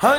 [0.00, 0.10] You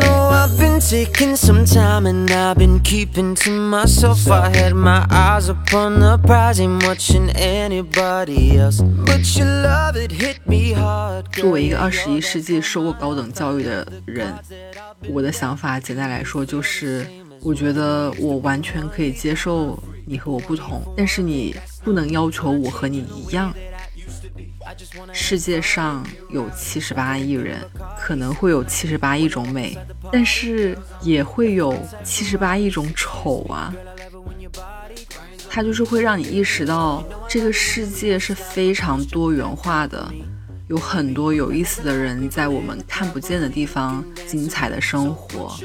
[0.00, 4.28] know I've been taking some time and I've been keeping to myself.
[4.28, 8.80] I had my eyes upon the prize, ain't watching anybody else.
[8.80, 11.26] But your love it hit me hard.
[11.30, 14.34] 作为一个二十一世纪受过高等教育的人，
[15.14, 17.06] 我的想法简单来说就是，
[17.42, 21.54] 我觉得我完全可以接受你和我不同，但是你
[21.84, 23.54] 不能要求我和你一样。
[25.12, 27.58] 世界上有七十八亿人，
[27.98, 29.76] 可能会有七十八亿种美，
[30.12, 33.72] 但是也会有七十八亿种丑啊。
[35.50, 40.12] 它就是会让你意识到，这个世界是非常多元化的，
[40.68, 45.58] 有很多有意思的人在我们看不见的地方精彩的生活，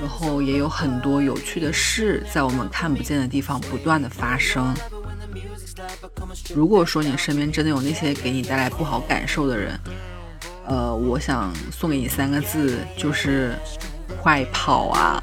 [0.00, 4.74] 然后也有很多有趣的事在我们看不见的地方不断的发生。
[6.54, 9.78] 如果说你身边真的有那些给你带来不好感受的人，
[10.66, 13.54] 呃，我想送给你三个字，就是
[14.20, 15.18] 快跑啊！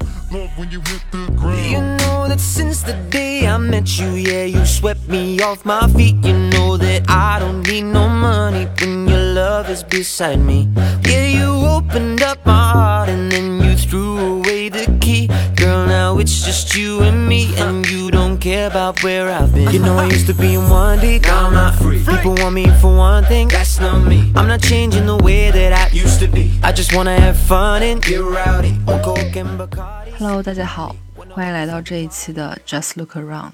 [16.16, 19.70] Now it's just you and me, and you don't care about where I've been.
[19.70, 22.02] You know I used to be in one deep, now I'm not free.
[22.04, 24.32] People want me for one thing, that's not me.
[24.34, 26.58] I'm not changing the way that I used to be.
[26.62, 30.12] I just wanna have fun and get rowdy on coke and Bacardi.
[30.18, 30.96] Hello，大家好，
[31.30, 33.52] 欢迎来到这一期的 Just Look Around，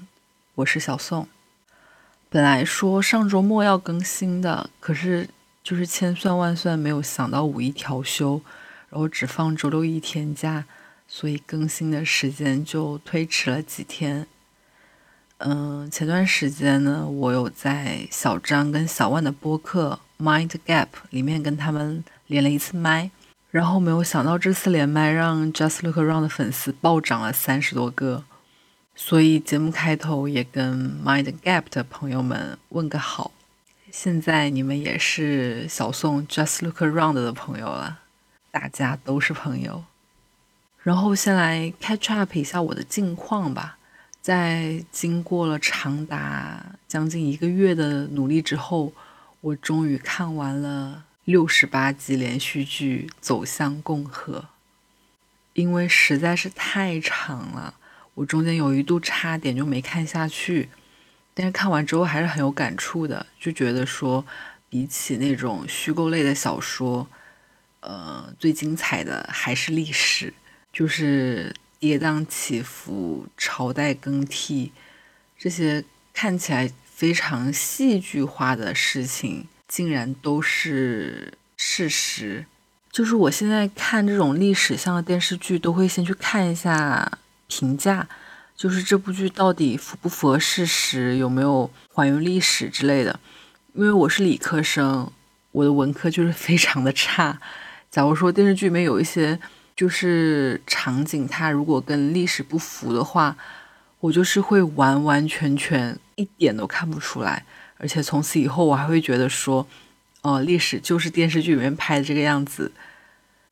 [0.55, 1.27] 我是小宋。
[2.29, 5.27] 本来说上周末要更新的，可是
[5.63, 8.41] 就是千算万算没有想到五一调休，
[8.89, 10.63] 然后只放周六一天假，
[11.07, 14.25] 所以更新的时间就推迟了几天。
[15.37, 23.11] 嗯，前段时间呢，我有在小张跟小万的播客 Mind Gap 里面跟他们连了一次麦。
[23.51, 28.23] 然后没有想到这次连麦让 Just Look Around 的粉丝暴涨了三十多个，
[28.95, 33.31] 所以节目开头也跟 Mind Gap 的朋友们问个好。
[33.91, 37.99] 现在你们也是小宋 Just Look Around 的朋友了，
[38.49, 39.83] 大家都是朋友。
[40.83, 43.77] 然后先来 catch up 一下我的近况吧。
[44.21, 48.93] 在经过了长达将近一个月的努力之后，
[49.41, 51.05] 我终于看完了。
[51.25, 54.39] 六十八集连续剧《走向共和》，
[55.53, 57.75] 因为实在是太长了，
[58.13, 60.67] 我中间有一度差点就没看下去。
[61.33, 64.25] 但是看完之后还是很有感触的，就觉得说，
[64.69, 67.07] 比起那种虚构类的小说，
[67.79, 70.33] 呃，最精彩的还是历史，
[70.73, 74.73] 就是跌宕起伏、朝代更替
[75.37, 79.47] 这些看起来非常戏剧化的事情。
[79.65, 82.45] 竟然都是事实，
[82.91, 87.11] 就是我现在看这种历史向的电视剧，都会先去看一下
[87.47, 88.07] 评价，
[88.55, 93.19] 就是这部剧到底符不符合事实，有没有还原历史之类的。
[93.73, 95.11] 因为我是理科生，
[95.53, 97.41] 我的文科就是非常的差。
[97.89, 99.39] 假如说电视剧里面有一些
[99.75, 103.35] 就是场景，它如果跟历史不符的话，
[103.99, 107.45] 我就是会完完全全一点都看不出来。
[107.77, 109.67] 而且从此以后，我还会觉得说，
[110.21, 112.71] 哦、呃，历史就是电视剧里面拍的这个样子。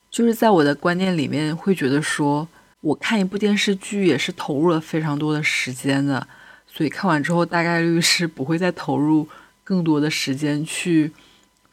[0.10, 2.48] 就是在我的观念里面，会觉得说，
[2.82, 6.28] 我看一部电视剧也是投入了非常多的时间的，
[6.68, 9.28] 所以看完之后，大概率是不会再投入
[9.64, 11.08] 更多的时间去，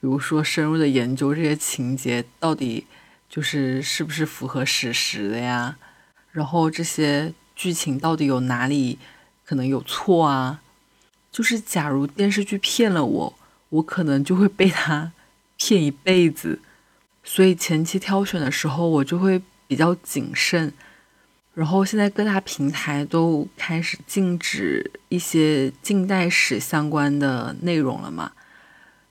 [0.01, 2.87] 比如说深入的研究这些情节到底
[3.29, 5.77] 就是是不是符合史实的呀，
[6.33, 8.99] 然后这些剧情到底有哪里
[9.45, 10.61] 可能有错啊。
[11.31, 13.39] 就是，假如电视剧骗了我，
[13.69, 15.13] 我可能就会被他
[15.57, 16.61] 骗一辈子。
[17.23, 20.73] 所以前期挑选的时候，我就会比较谨慎。
[21.55, 28.33] 然后现在各大平台都开始禁止一些近代史相关的内容了嘛？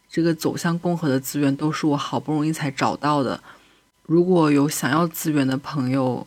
[0.10, 3.42] 这个走向共和的资源都是我好不容易才找到的。
[4.08, 6.26] 如果有想要资源的朋友，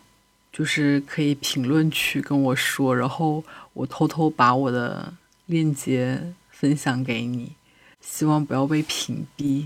[0.53, 3.43] 就是可以评论区跟我说，然后
[3.73, 5.13] 我偷偷把我的。
[5.47, 7.57] 链接分享给你，
[8.01, 9.65] 希望不要被屏蔽。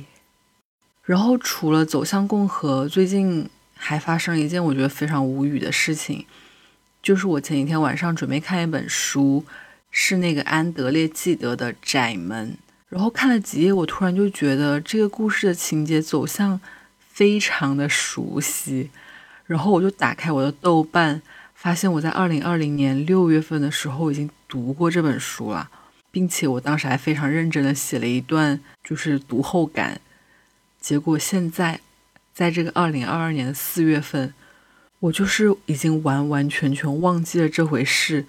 [1.03, 6.25] 然后除了走向共和，最近还发生一件我觉得非常无语的事情，
[7.03, 9.45] 就是我前几天晚上准备看一本书，
[9.91, 12.53] 是那个安德烈·纪德的《窄门》，
[12.89, 16.59] 然后看了几页，我突然就觉得这个故事的情节走向
[17.15, 18.91] 非常的熟悉，
[19.47, 21.23] 然后我就打开我的豆瓣，
[21.55, 25.71] 发现我在二零二零年六月份的时候已经读过这本书了。
[26.11, 30.01] 并且我当时还非常认真的写了一段就是读后感。
[30.81, 31.81] 结果现在，
[32.33, 34.33] 在这个二零二二年的四月份，
[35.01, 38.27] 我就是已经完完全全忘记了这回事。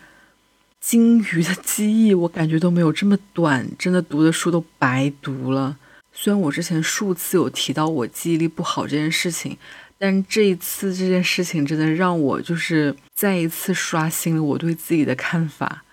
[0.79, 5.77] 鲸鱼的记忆，我感觉都没有这么短，真的读的书都白读了。
[6.17, 9.57] 虽然我之前数次有提到我记忆力不好这件事情，
[9.97, 15.83] 但这一次这件事情真的让我就是再一次刷新了我对自己的看法。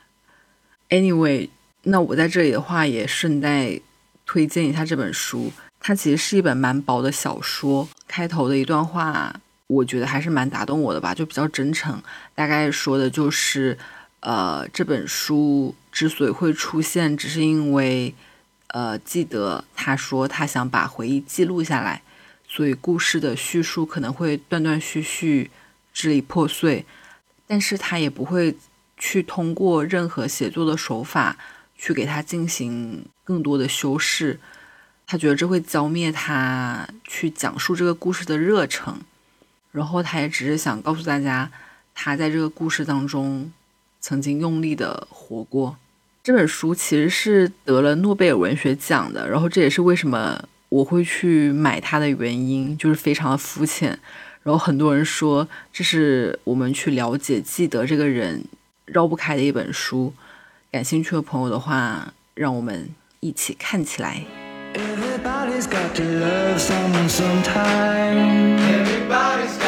[0.89, 1.49] Anyway，
[1.83, 3.81] 那我在这里的话也顺带
[4.25, 7.89] 推荐一下这本书，它其实是一本蛮薄的小说。
[8.07, 9.35] 开头的一段话，
[9.67, 12.01] 我觉得还是蛮打动我的吧，就比较真诚，
[12.35, 13.77] 大概说的就是。
[14.25, 18.15] 呃，这本书之所以会出现，只是因为，
[18.73, 22.03] 呃，记得他说他想把回忆记录下来，
[22.49, 25.51] 所以故事的叙述可能会断断续续、
[25.93, 26.85] 支离破碎，
[27.47, 28.57] 但是他也不会
[28.97, 31.37] 去通过任何写作的手法
[31.77, 34.41] 去给他进行更多的修饰，
[35.07, 39.01] 他觉得这会浇灭他去讲述这个故事的热诚，
[39.71, 41.51] 然后他也只是想告诉大家，
[41.95, 43.53] 他在这个故事当中。
[44.05, 45.77] 曾经用力的活过，
[46.25, 53.99] 这本书其实是得了诺贝尔文学奖的，然后这也是为什么我会去买它的原因，就是非常的肤浅。
[54.45, 58.45] 然后很多人说这是我们去了解记得这个人
[58.85, 60.15] 绕不开的一本书，
[60.71, 64.23] 感兴趣的朋友的话，让我们一起看起来。
[64.75, 68.61] Everybody's got to love someone sometime.
[68.71, 69.61] Everybody's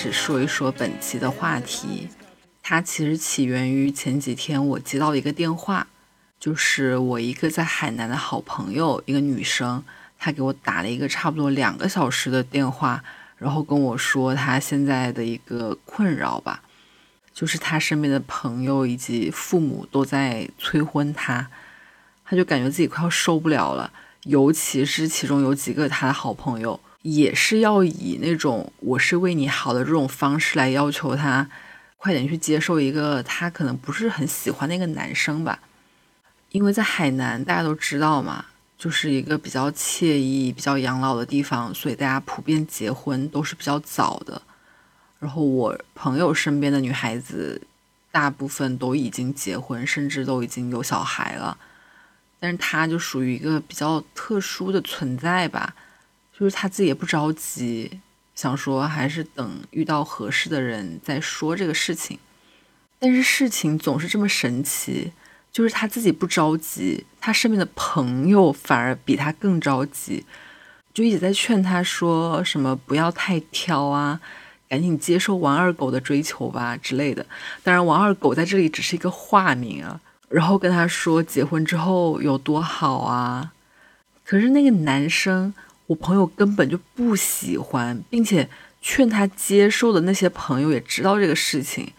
[0.00, 2.08] 始说一说本期的话题。
[2.62, 5.86] 它其实起源于前几天我接到一个电话，
[6.38, 9.84] 就是我一个在海南的好朋友，一个女生，
[10.18, 13.04] 她给我打了一个差不多两个小时的电话，
[13.36, 16.62] 然后跟我说她现在的一个困扰吧，
[17.34, 21.46] 就是她身边的朋友以及父母都在催婚她，
[22.24, 23.92] 她就感觉自己快要受不了了，
[24.22, 31.48] 尤其是其中有几个她的好朋友，也是要以那种我是为你好的这种方式来要求他
[31.96, 35.60] 快点去接受一个他可能不是很喜欢的一个男生吧，
[36.50, 38.44] 因为在海南大家都知道嘛，
[38.78, 44.40] 就是一个比较惬意、比较养老的地方，所以大家普遍结婚都是比较早的。
[45.18, 47.60] 然后我朋友身边的女孩子，
[48.10, 51.56] 大部分都已经结婚，甚至都已经有小孩了。
[52.38, 55.74] 但是她就属于一个比较特殊的存在吧，
[56.40, 58.00] 就是他自己也不着急，
[58.34, 62.18] 想说还是等遇到合适的人再说这个事情。
[62.98, 65.12] 但是事情总是这么神奇，
[65.52, 70.24] 就是他自己不着急，他身边的朋友反而比他更着急，
[70.94, 74.18] 就一直在劝他说什么不要太挑啊，
[74.66, 77.26] 赶紧接受王二狗的追求吧之类的。
[77.62, 80.00] 当然，王二狗在这里只是一个化名啊。
[80.30, 83.52] 然后跟他说结婚之后有多好啊，
[84.24, 85.52] 可是那个男生，
[85.90, 88.48] 我朋友根本就不喜欢，并且
[88.80, 91.92] 劝他接受的那些朋友也知道这个事情。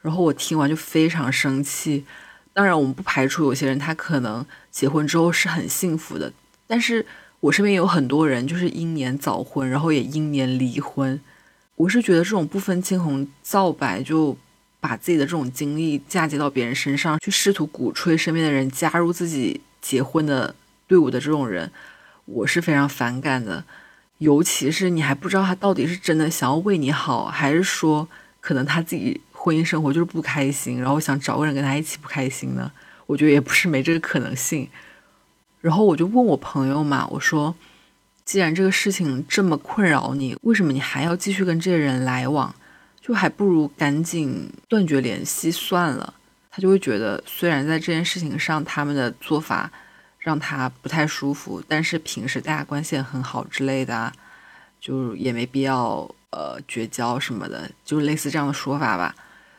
[0.00, 2.06] 然后我听完就非常生气。
[2.54, 6.32] 当然，我们不排除有些人他可能结婚之后是很幸福的，
[6.66, 7.04] 但是
[7.40, 11.20] 我身边有很多人就是英年早婚，然后也英年离婚。
[11.76, 14.34] 我是觉得这种不分青红皂白就
[14.80, 20.54] 把自己的这种经历嫁接到别人身上，去试图鼓吹身边的人加入自己结婚的
[20.88, 21.70] 队伍的这种人，
[22.32, 23.64] 我是非常反感的。
[24.18, 28.06] 尤其是你还不知道他到底是真的想要为你好，还是说
[28.40, 32.70] 可能他自己婚姻生活就是不开心，然后想找个人跟他一起不开心呢？
[33.06, 34.68] 我觉得也不是没这个可能性。
[35.60, 37.54] 然后我就问我朋友嘛，我说，
[38.24, 42.54] 既然这个事情这么困扰你，为什么你还要继续跟这些人来往？
[43.00, 46.12] 就还不如赶紧断绝联系算了。
[46.50, 49.70] 他就会觉得，虽然在这件事情上他们的做法
[50.20, 54.12] 让他不太舒服，但是平时大家关系也很好之类的，
[54.78, 59.14] 就也没必要呃绝交什么的，就类似这样的说法吧。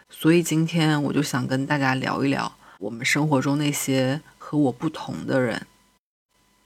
[0.10, 5.66] 所以今天我就想跟大家聊一聊我们生活中那些和我不同的人。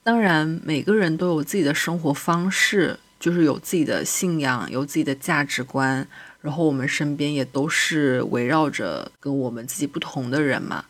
[0.04, 6.08] 当然，每个人都有自己的生活方式，就是有自己的信仰，有自己的价值观。
[6.42, 10.86] 然后我们身边也都是围绕着跟我们自己不同的人嘛，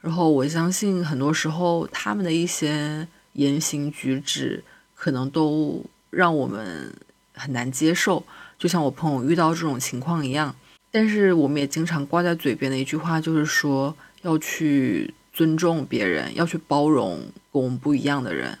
[0.00, 4.62] 然后我相信很多时候他们的一些言行举止
[4.94, 6.92] 可能都让我们
[7.34, 8.24] 很难接受，
[8.58, 10.54] 就像我朋友遇到这种情况一样。
[10.90, 17.18] 但是我们也经常挂在嘴边的一句话就是说要去尊重别人，要去包容
[17.52, 18.58] 跟我们不一样的人。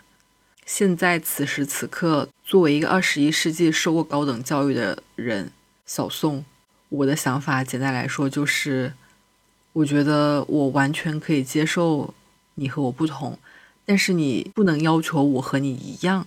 [0.66, 5.50] 现在此时此刻，作为一个二十一世纪受过高等教育的人。
[5.86, 6.44] 小宋，
[6.90, 8.92] 我的想法简单来说就是，
[9.78, 12.12] 我觉得我完全可以接受
[12.56, 13.38] 你和我不同，
[13.86, 16.26] 但是你不能要求我和你一样。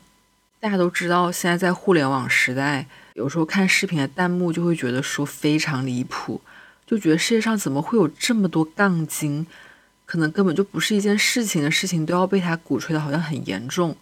[0.62, 6.40] 大家都知道，现在在互联网时代，有时候看视频的弹幕就会觉得说非常离谱，
[6.86, 9.46] 就觉得世界上怎么会有这么多杠精？
[10.06, 13.94] 可能根本就不是一件事情的事情，都要被他鼓吹的好像很严重。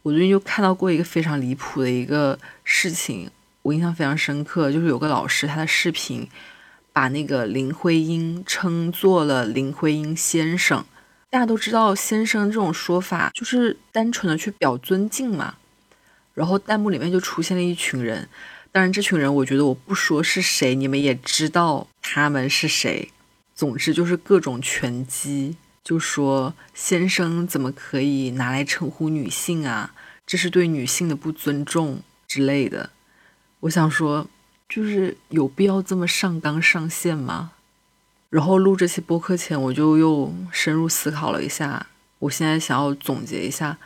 [0.00, 3.30] 我最近就看到过一个非常离谱的一个事情。
[3.60, 6.26] 我印象非常深刻，就是有个老师，他的视频
[6.94, 10.82] 把那个林徽因称作了林徽因先生。
[11.28, 15.56] 大家都知道，先生这种说法就是单纯的去表尊敬嘛。
[16.32, 18.28] 然后弹幕里面就出现了一群人，
[18.70, 23.10] 当然这群人我觉得我不说是谁，你们也知道他们是谁。
[23.54, 29.92] 总之就是各种拳击，就说先生怎么可以拿来称呼女性啊？
[30.26, 32.90] 这是对女性的不尊重之类的。
[33.60, 34.26] 我想说，
[34.68, 37.52] 就是有必要这么上纲上线吗？
[38.30, 41.86] 然后录这期播客前，我就又深入思考了一下。
[42.18, 43.78] 我现在想要总结一下，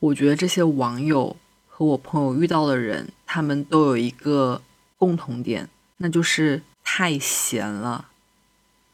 [0.00, 1.34] 我觉得这些网友
[1.66, 4.60] 和我朋友遇到的人，他们都有一个
[4.98, 5.68] 共同点，
[5.98, 8.08] 那就是太闲了。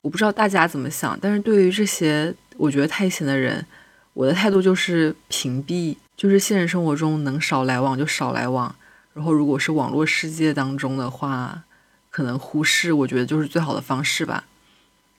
[0.02, 3.66] 我不知道大家怎么想，但是对于这些我觉得太闲的人，
[4.12, 8.74] 我的态度就是屏蔽，就是现实生活中能少来往就少来往。
[9.14, 11.64] 然后，如果是网络世界当中的话，
[12.10, 14.44] 可能忽视，我觉得就是最好的方式吧。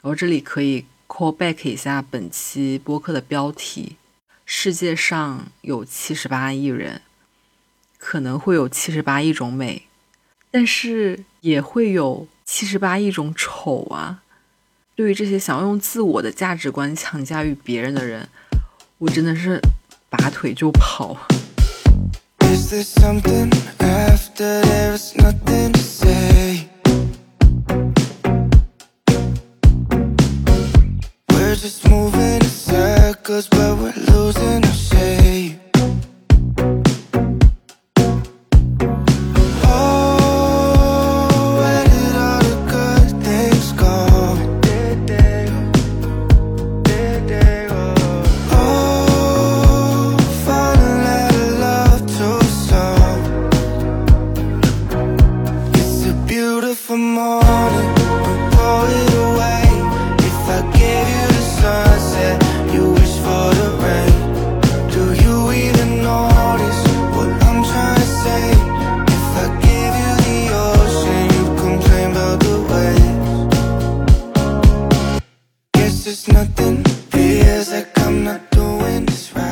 [0.01, 3.97] 然后这里可以 call back 一下本期播客的标题：
[4.45, 7.01] 世界上有七十八亿人，
[8.00, 9.88] 可能会有七十八亿种美，
[10.50, 14.23] 但是也会有七十八亿种丑啊。
[14.95, 18.27] 对于这些想要用自我的价值观强加于别人的人，
[18.97, 19.59] 我真的是
[20.09, 21.27] 拔腿就跑。
[22.53, 26.69] Is there something after there's nothing to say?
[31.31, 34.62] We're just moving in circles, but we're losing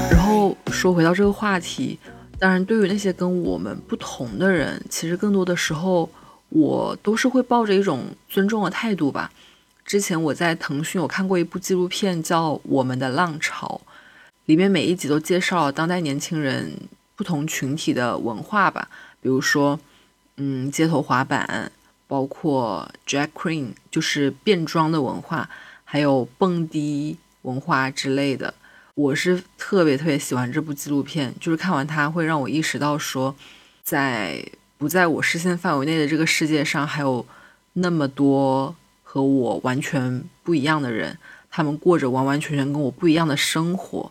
[0.10, 2.00] 然后说回到这个话题，
[2.40, 6.10] 当然，对于那些跟我们不同的人，其实更多的时候，
[6.48, 9.30] 我都是会抱着一种尊重的态度吧。
[9.84, 13.82] 之前我在腾讯有看过一部纪录片，叫《我们的浪潮》，
[14.46, 16.72] 里面每一集都介绍了当代年轻人
[17.18, 18.88] 不同群体的文化吧，
[19.20, 19.78] 比如说，
[20.38, 21.70] 嗯，街头滑板，
[22.08, 25.50] 包括 drag queen，就是变装的文化。
[25.92, 28.54] 还有蹦迪文化之类的，
[28.96, 31.36] 我是特别特别喜欢这部纪录片。
[31.38, 33.36] 就是看完它，会让我意识到说，
[33.84, 34.42] 在
[34.78, 37.26] 不在我视线范围内的这个世界上，还有
[37.74, 41.18] 那么多和我完全不一样的人，
[41.50, 44.10] 他们过着完完全全跟我不一样的生活。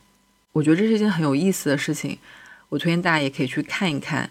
[0.52, 2.18] 我觉得这是一件很有意思的事情，
[2.68, 4.28] 我推荐大家也可以去看一看。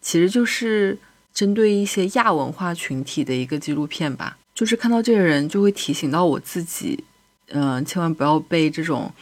[0.00, 0.96] 其实就是
[1.32, 4.38] 针对一些亚文化群体的一个纪录片吧。
[4.54, 7.04] 就是看到这个人，就会提醒到我自己，
[7.48, 9.12] 嗯，千万不要被这种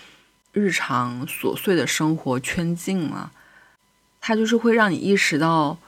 [0.52, 3.32] 日常琐碎的生活圈禁了。
[4.20, 5.78] 它就是会让你意识到，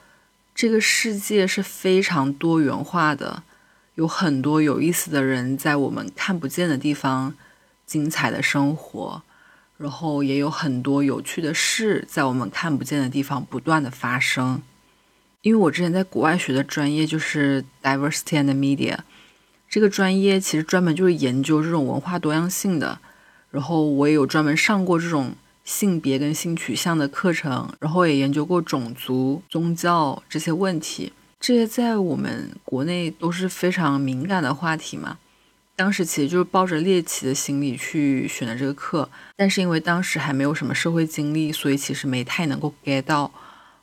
[0.54, 3.42] 这个世界是非常多元化的，
[3.96, 7.34] 有很多有意思的人在我们看不见的地方
[7.86, 9.22] 精彩的生活，
[9.76, 14.62] 然后也有很多有趣的事在我们看不见的地方不断的发生。
[15.42, 18.96] 因为我之前在国外学的专业就是 diversity and media，
[19.68, 22.98] 这个专业其实专门就是研究这种文化多样性的。
[23.50, 25.32] 然后我也有专门上过这种
[25.64, 35.18] 性别跟性取向的课程，然后也研究过种族、宗教这些问题，这些在我们国内都是非常敏感的话题嘛。
[35.76, 43.32] 当时其实就是抱着猎奇的心理去选的这个课，但是因为当时还没有什么社会经历，所以其实没太能够 get 到。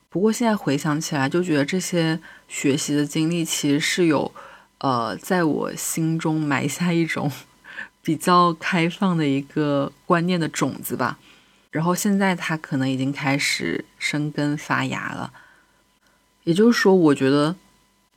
[0.08, 4.30] 不过现在回想起来，就觉得这些学习的经历其实是有，
[4.82, 7.32] 呃，在我心中埋下一种。
[8.04, 11.20] 比较开放的一个观念的种子吧，
[11.70, 15.32] 然后现在它可能已经开始生根发芽了。
[16.42, 17.54] 也就是说，我觉得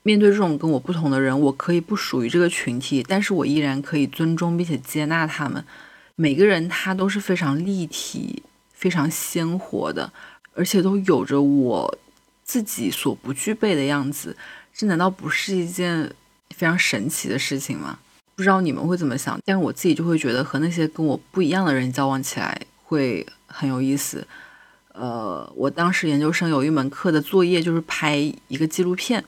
[0.02, 5.64] 面对这种跟我不同的人，我可以不属于这个群体，但是我依然可以尊重并且接纳他们。
[6.16, 8.42] 每个人他都是非常立体、
[8.74, 10.12] 非常鲜活的，
[10.56, 11.98] 而且都有着我
[12.44, 14.36] 自己所不具备的样子。
[14.74, 16.12] 这难道不是一件
[16.56, 18.00] 非常神奇的事情吗？
[18.36, 24.28] 不知道你们会怎么想，但是我自己就会觉得和那些跟我不一样的人交往起来会很有意思。
[24.94, 28.16] 呃，我当时研究生有一门课的作业就是拍
[28.50, 29.24] 一个纪录片，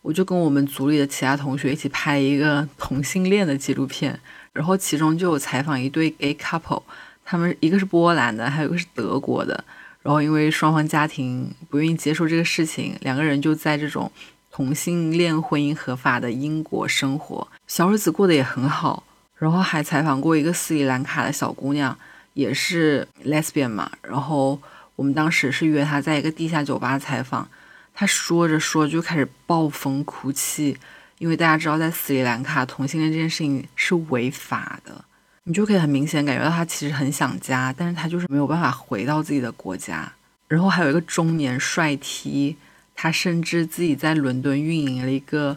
[0.00, 4.18] 我就跟我们组里的其他同学一起拍一个同性恋的纪录片，
[4.54, 6.82] 然后其中就有采访一对 gay couple，
[7.26, 9.64] 他们一个是波兰的，还有一个是德国的，
[10.02, 14.10] 然后因为双方家庭不愿意接受这个事情，两个人就在这种。
[14.56, 19.04] 同性恋婚姻合法的英国生活，小日子过得也很好。
[19.36, 21.94] 然后还采访过一个斯里兰卡的小姑娘，
[22.32, 23.90] 也是 lesbian 嘛。
[24.00, 24.58] 然后
[24.94, 27.46] 我们当时是约她在一个地下酒吧采访，
[27.92, 30.74] 她说着说就开始暴风哭泣，
[31.18, 35.04] 因为大家知道在斯里兰卡同性恋这件事情是违法的，
[35.44, 40.10] 你就可以很明显感觉到她其实很想家，但是她就是没有办法回到自己的国家。
[40.48, 42.56] 然后还有一个中年帅 T。
[42.96, 45.56] 他甚至自己在伦敦运营了一个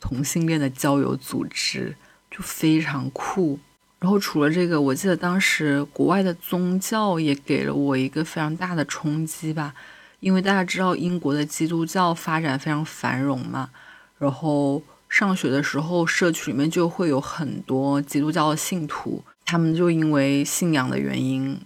[0.00, 1.96] 同性恋的交友组织，
[2.28, 3.58] 就非常酷。
[4.00, 9.72] 然后除了这个，我记得当时国外的宗教也给了我一个非常大的冲击吧，
[10.18, 13.70] 因为大家知道英国的基督教发展非常繁荣嘛。
[14.18, 21.60] 然后上学的时候，社区里面就会有很多基督教的信徒，他们就因为信仰的原因。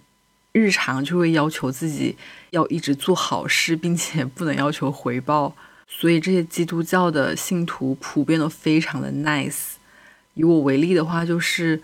[0.57, 2.17] 日常就会要求自己
[2.49, 5.55] 要一直做好事，并且不能要求回报，
[5.87, 9.75] 所以这些基督教的信徒普遍都非常的 nice。
[10.33, 11.79] 以我为例的话，就是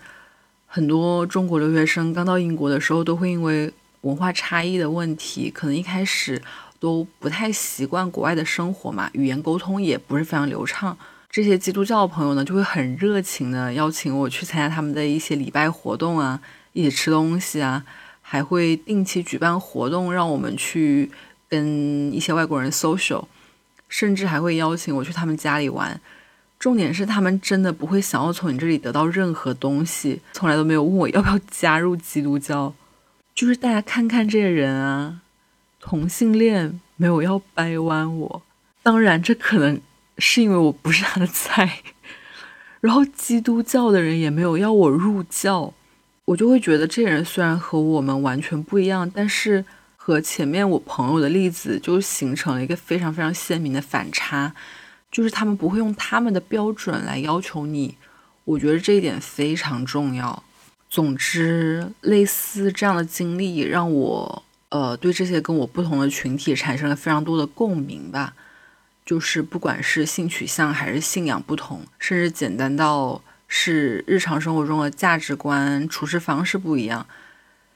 [0.66, 6.42] 很多中国留学生刚到英国的时候，都会因为文化差异的问题，可能一开始
[6.80, 10.96] 都不太习惯国外的生活嘛，语言沟通也不是非常流畅。
[11.30, 16.40] 这些基督教朋友呢，就会很热情的邀请我去参加他们的一些礼拜活动啊，
[16.72, 17.84] 一起吃东西啊。
[18.26, 21.10] 还会定期举办活动，让我们去
[21.48, 23.26] 跟一些外国人 social，
[23.88, 26.00] 甚至还会邀请我去他们家里玩。
[26.58, 32.72] 重点是他们真的不会想要从你这里得到任何东西，从来都没有问我要不要加入基督教。
[33.34, 35.20] 就是大家看看这些人啊，
[35.78, 38.42] 同性恋没有要掰弯我，
[38.82, 39.78] 当然这可能
[40.16, 41.82] 是因为我不是他的菜。
[42.80, 45.74] 然后基督教的人也没有要我入教。
[46.26, 49.62] 我就会觉得这人虽然和我们完全不一样，但是
[49.94, 54.54] 和前面我朋友的例子就形成了一个非常非常鲜明的反差，
[55.10, 57.96] 就是他们不会用他们的标准来要求你。
[58.44, 60.42] 我觉得这一点非常重要。
[60.88, 68.34] 总之，类似这样的经历让我呃对这些跟我不同的群体产生了非常多的共鸣吧。
[69.04, 73.20] 就是不管是性取向还是信仰不同，甚至简单到。
[73.56, 77.06] 是日常生活中的价值观、处事方式不一样，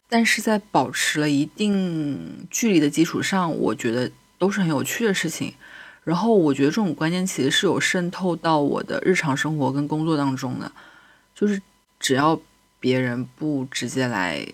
[0.08, 5.54] 但是在保持了一定距离的基础上，我觉得都是很有趣的事情。
[6.02, 10.72] 然后我觉得这种观念其实是有渗透到我的日常生活跟工作当中的，
[11.32, 11.62] 就是
[12.00, 12.40] 只要
[12.80, 14.44] 别人不直接来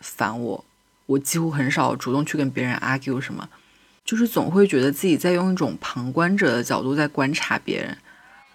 [0.00, 0.64] 烦我，
[1.04, 3.46] 我几乎很少主动去跟别人 argue 什么，
[4.06, 7.94] 就是总会觉得自己在用一种旁观者的角度在观察别人。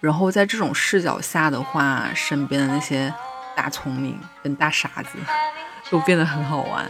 [0.00, 3.12] 然后在这种视角下的话，身边的那些
[3.56, 5.18] 大聪明跟大傻子
[5.90, 6.88] 都变得很好玩。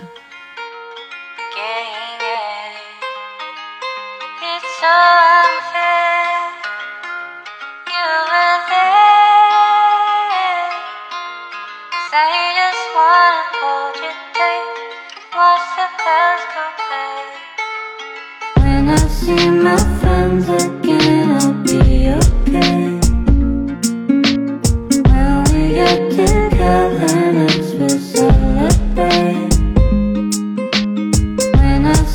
[19.29, 20.78] see my friends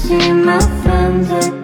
[0.03, 1.62] see my friends again,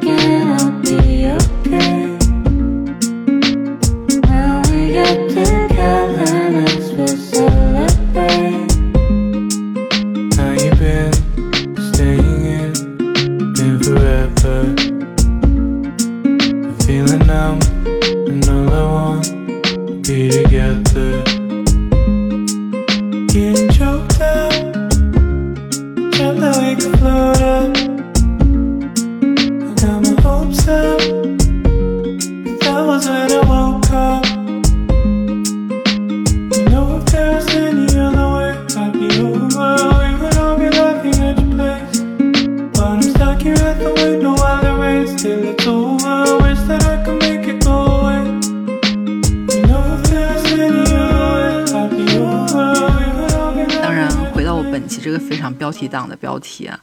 [54.99, 56.79] 这个非常标题党的标题啊，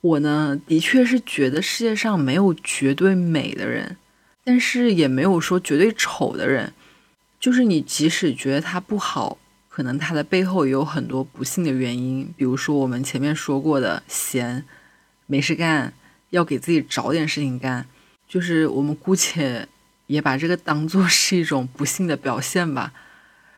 [0.00, 3.96] 我呢的确是觉得世界上没有绝对美的人，
[4.44, 6.72] 但是也没有说绝对丑的人。
[7.38, 14.64] 就是你即使觉得他不好，可能他的背后也有很多不幸的原因，比如说我们前面说过的闲，
[15.26, 15.92] 没事干，
[16.28, 17.86] 要给自己找点事情干。
[18.28, 19.66] 就是我们姑且
[20.06, 22.92] 也把这个当做 是一种不幸的表现吧。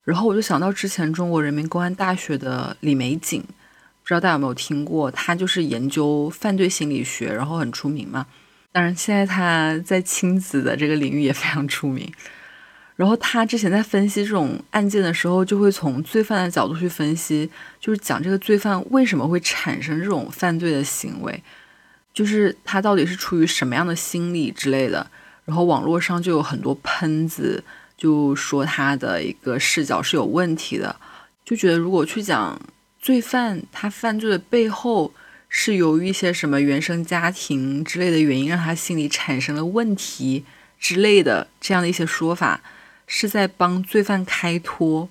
[0.05, 3.45] 然后我就想到之前中国人民公安大学的李玫瑾，
[4.13, 5.11] 不知道大家有没有听过？
[5.11, 8.27] 他就是研究犯罪心理学，然后很出名嘛。
[8.71, 12.13] 当然，现在他在亲子的这个领域也非常出名。
[12.95, 21.43] 然后他之前在分析这种案件的时候，就会从罪犯的角度去分析，就是讲这个罪犯为什么会产生这种犯罪的行为，
[22.13, 25.11] 就是他到底是出于什么样的心理之类的。
[25.47, 27.65] 然后网络上就有很多喷子，
[27.97, 30.95] 就说他的一个视角是有问题的，
[31.47, 32.61] 就觉得如果去讲
[33.03, 35.13] 罪犯他犯罪的背后
[35.49, 40.45] 是由于一些什么原生家庭之类的原因让他心里产生了问题
[40.79, 42.63] 之类的这样的一些说法，
[43.07, 45.09] 是在帮罪犯开脱。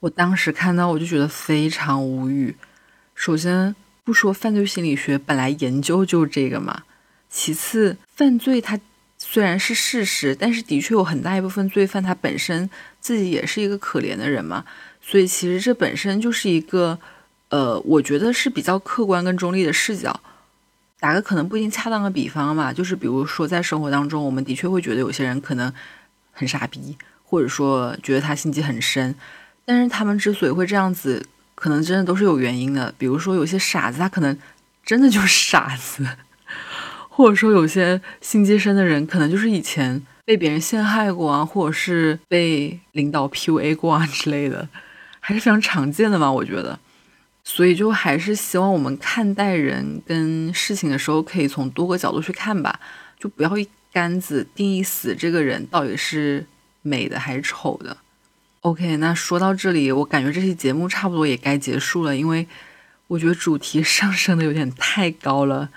[0.00, 2.56] 我当时看到我就觉得非常无语。
[3.14, 6.84] 首先不说犯罪心理学本来研究就这个嘛，
[7.28, 8.78] 其次犯罪它
[9.18, 14.64] 虽然是事实，但是的确有很大一部分罪犯他本身自己也是一个可怜的人嘛，
[15.00, 16.98] 所以其实这本身就是一个，
[17.48, 20.20] 呃，我觉得是比较客观跟中立的视角。
[20.98, 25.72] 打个可能不一定恰当的比方嘛，就是比如说在生活当中，我们的确会觉得有些人可能
[26.32, 29.14] 很傻逼，或者说觉得他心机很深，
[29.64, 32.92] 但是他们之所以会这样子，可能真的都是有原因的。
[32.96, 34.36] 比如说有些傻子，他可能
[34.84, 36.04] 真的就是傻子。
[37.10, 44.68] 或者说有些心机深的人，可能就是以前被别人陷害过啊，或者是被领导 PUA 过啊之类的，
[45.20, 46.78] 还是非常常见的嘛，我觉得。
[47.48, 52.80] 所以就还是希望我们看待人跟事情的时候，可以从多个角度去看吧，
[53.20, 56.44] 就不要一竿子定义死这个人到底是
[56.82, 57.96] 美的还是丑的。
[58.62, 62.48] OK，那说到这里，我感觉这期节目差不多也该结束了，因为
[63.06, 65.70] 我觉得主题 上升的有点太高了，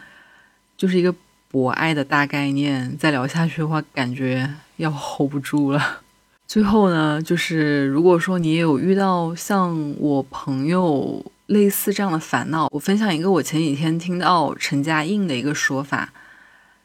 [0.76, 1.16] 就是一个。
[1.52, 6.02] 博爱的大概念，再聊下去的话，感觉要 hold 不住了。
[6.46, 16.14] 最后呢，就是如果说你也有遇到像我朋友类似这样的烦恼，我分享一个我前几天听到陈嘉映的一个说法。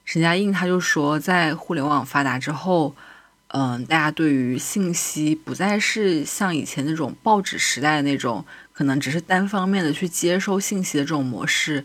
[0.06, 2.96] 陈嘉映他就说，在互联网发达之后，
[3.48, 11.84] 嗯，大家对于信息不再是像以前那种报纸时代的那种，可能只是单方面的去接收信息的这种模式。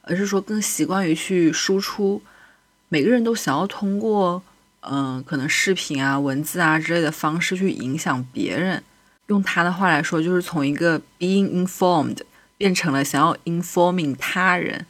[0.00, 2.22] 而是说更习惯于去输出，
[2.88, 4.42] 每个人都想要通过，
[4.80, 8.82] 嗯、可能视频啊、文字啊之类的方式去影响别人。
[9.26, 12.18] 用他的话来说，就是从一个 being informed
[12.56, 14.86] 变成了想要 informing 他人。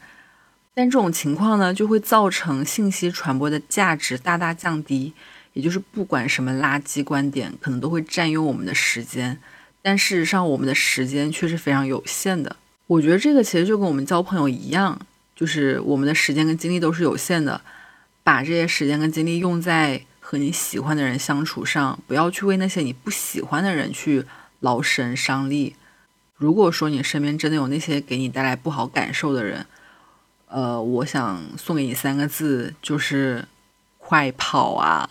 [0.74, 5.12] 但这种情况呢，就会造成信息传播的价值大大降低。
[5.54, 9.38] 也就是不管什么垃圾观点，可能都会占用我们的时间，
[9.80, 12.54] 但事实上我们的时间却是非常有限的。
[12.86, 15.00] 我觉得这个其实就跟我们交朋友一样，
[15.34, 17.58] 就是我们的时间跟精力都是有限的，
[18.22, 24.24] 把这些时间跟精力用在和你喜欢的人相处上，不要去为那些你不喜欢的人去
[24.58, 25.76] 劳神伤力。
[26.34, 29.64] 如果说你身边真的有那些给你带来不好感受的人，
[30.48, 33.46] 呃，我想送给你三个字，就是
[33.98, 35.08] 快跑啊！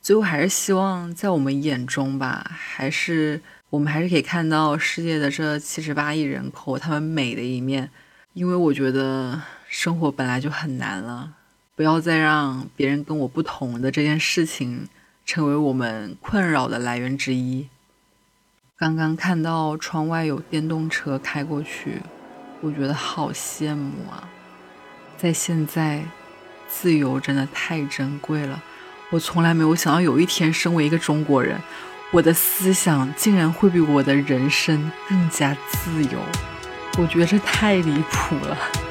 [0.00, 3.42] 最后还是希望在我们眼中吧，还是。
[3.70, 7.90] 我们还是可以看到世界的这七十八亿人口他们美的一面，
[8.32, 11.34] 因为我觉得生活本来就很难了，
[11.78, 14.88] 不要再让别人跟我不同的这件事情
[15.24, 17.68] 成为我们困扰的来源之一。
[18.76, 22.02] 刚刚看到窗外有电动车开过去，
[22.60, 24.28] 我觉得好羡慕啊！
[25.16, 26.02] 在现在，
[26.66, 28.60] 自由真的太珍贵了。
[29.10, 31.60] 我从来没有想到有一天，身为一个中国人，
[32.10, 36.18] 我的思想竟然会比我的人生更加自由。
[36.98, 38.87] 我觉得这太离谱了。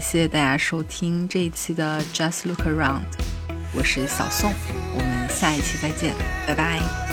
[0.00, 3.02] 谢谢大家收听这一期的 Just Look Around，
[3.74, 4.52] 我是小宋，
[4.94, 6.14] 我们下一期再见，
[6.46, 7.07] 拜拜。